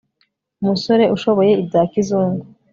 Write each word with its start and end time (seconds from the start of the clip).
umusore 0.61 1.03
ushoboye 1.15 1.51
ibya 1.61 1.81
kizungu 1.91 2.43